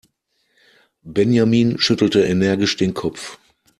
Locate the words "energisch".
2.23-2.75